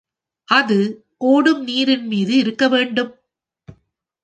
அது 0.49 0.77
ஓடும் 1.17 1.67
நீரின்மீது 1.67 2.35
இருக்கவேண்டும். 2.41 3.13